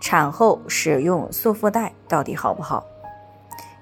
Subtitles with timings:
[0.00, 2.84] 产后使用束缚带到底好不好？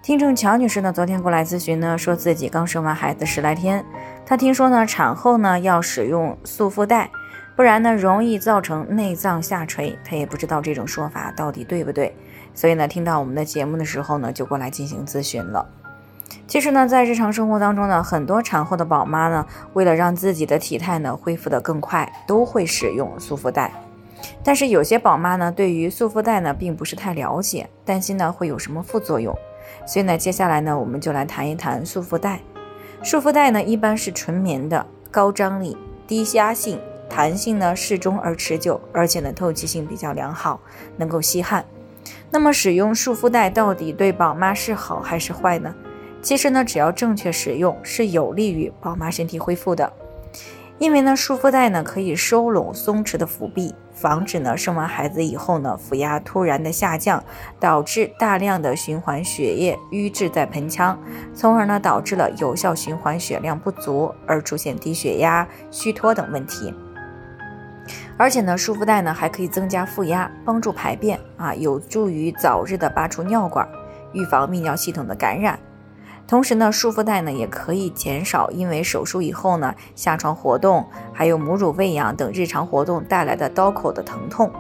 [0.03, 3.85] 听众乔女士呢，昨天过来咨询呢，说自己刚生完孩子十来天，
[4.25, 7.11] 她听说呢，产后呢要使用束缚带，
[7.57, 9.99] 不然呢容易造成内脏下垂。
[10.05, 12.15] 她也不知道这种说法到底对不对，
[12.55, 15.67] 所以呢，听到我们的节目的时候呢，就过来进行咨询了。
[16.47, 23.73] 其实呢，在日常生活当中呢，很多产后的宝妈呢，为了让自己的体态呢恢复得更快，都会使用束缚带。
[24.43, 29.37] 但是有些宝妈呢，对于束缚带呢，并不是太了解，担心呢会有什么副作用，
[29.87, 32.41] 所以呢，接下来呢，我们就来谈一谈束缚带。
[33.03, 40.61] 束缚带呢，一般是纯棉的，高张力、低压性，弹性呢适中而持久，而且呢透气性比较良好，
[40.97, 41.65] 能够吸汗。
[42.31, 45.75] 那么使用束缚带到底对宝妈是好还是坏呢？
[46.23, 49.93] 其实呢，只要正确使用，是有利于宝妈身体恢复的。
[50.79, 57.25] 因为呢，束缚带呢可以收拢松弛的腹壁，防止呢生完孩子以后呢腹压突然的下降，
[57.59, 60.99] 导致大量的循环血液淤滞在盆腔，
[61.33, 66.75] 从而呢导致了有效循环血量不足，而出现低血压、虚脱等问题。
[68.19, 73.67] 而且呢，束缚带呢还可以增加腹压，帮助排便啊，有助于早日的拔出尿管，
[74.13, 75.59] 预防泌尿系统的感染。
[76.27, 84.51] 同时呢，束缚带呢也可以减少因为手术以后呢下床活动，还有母乳喂养等日常活动带来的刀口的疼痛。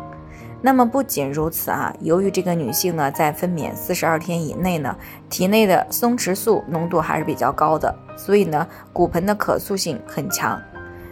[0.63, 4.97] 那么不仅如此啊，由于这个女性呢在分娩四十二天以内呢，
[5.29, 10.61] 体内的松弛素浓度还是比较高的，所以呢骨盆的可塑性很强。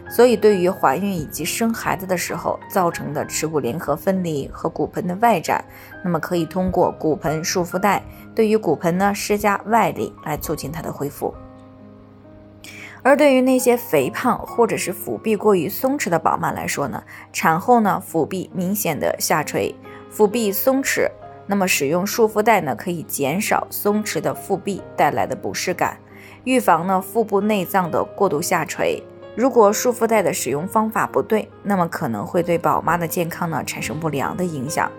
[0.09, 5.65] 所以，对于怀孕以及生孩子的时候造成的耻骨联合分离和骨盆的外展，
[6.05, 8.03] 那么可以通过骨盆束缚带
[8.35, 11.35] 对于骨盆呢施加外力来促进它的恢复。
[13.03, 19.75] 而对于那些肥胖或者是腹壁过于松弛的宝妈来说呢，产后呢腹壁明显的下垂，
[20.11, 21.11] 腹壁松弛，
[21.47, 25.98] 那么使用束缚带呢可以减少松弛的腹壁带来的不适感，
[26.45, 29.03] 预防呢腹部内脏的过度下垂。
[29.36, 34.90] 如果束缚带的使用方法不对，那么可能会对宝妈的健康呢产生不良的影响。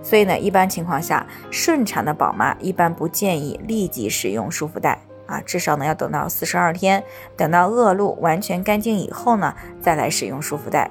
[0.00, 7.02] 所以呢，一般情况下，顺产的宝妈一般不建议立即使用束缚带啊，至少呢要等到四十二天，
[7.36, 10.88] 等到恶露完全干净以后呢，再来使用束缚带。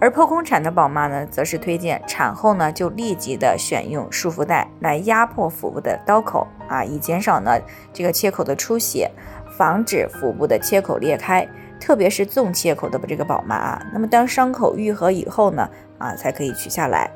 [0.00, 7.58] 而剖宫产的宝妈呢，则是推荐产后呢就立即的选用束缚带来压迫腹部的刀口啊，以减少呢
[7.92, 9.10] 这个切口的出血，
[9.56, 11.48] 防止腹部的切口裂开。
[11.80, 15.68] 特别是纵切口的这个宝妈啊，那么当伤口愈合以后呢，
[15.98, 17.10] 啊才可以取下来。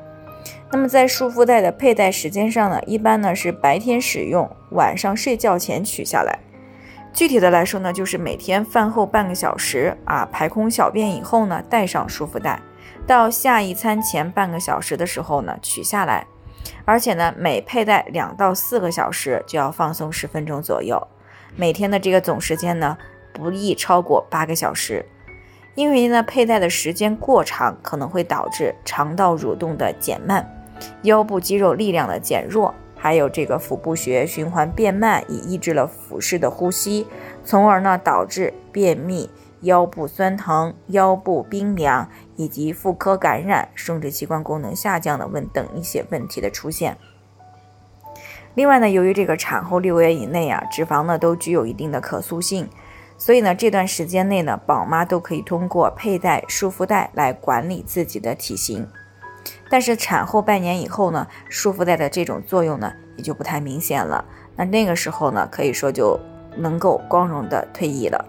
[0.71, 6.39] 那么在束缚带的佩戴时间上呢，一般呢是白天使用，晚上睡觉前取下来。
[7.13, 12.59] 具体的来说呢，就是每天饭后半个小时啊，排空小便以后呢，戴上束缚带，
[13.05, 16.25] 到下一餐前半个小时的时候呢，取下来。
[16.85, 21.07] 而且呢，每佩戴两到四个小时就要放松十分钟左右。
[21.55, 22.97] 每天的这个总时间呢。
[23.33, 25.05] 不宜超过八个小时，
[25.75, 30.65] 因为呢，佩戴的时间过长可能会导致肠道蠕动的减慢，
[31.01, 37.07] 腰部肌肉力量的减弱，还有这个腹部血液循环变慢，以抑制了腹式的呼吸，
[37.43, 39.29] 从而呢导致便秘、
[39.61, 46.97] 腰部酸疼、腰部冰凉以及妇科感染、生殖器官功能下降的问等一些问题的出现。
[48.55, 52.69] 另外呢，由于这个产后六个月以内啊，脂肪呢都具有一定的可塑性。
[53.17, 58.87] 所以呢，这段时间内呢，宝妈都可以通过佩戴束缚带来管理自己的体型。
[59.69, 64.23] 但是产后半年以后呢，束缚带的这种作用呢，也就不太明显了。
[64.55, 66.19] 那那个时候呢，可以说就
[66.55, 68.25] 能够光荣的退役了。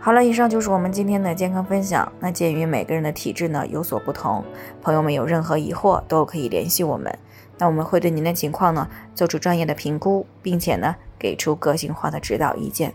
[0.00, 2.10] 好了，以上就是我们今天的健康分享。
[2.20, 4.44] 那鉴于每个人的体质呢有所不同，
[4.80, 7.18] 朋友们有任何疑惑都可以联系我们。
[7.58, 12.94] 那我们会对您的情况呢做出专业的评估，并且呢给出个性化的指导意见。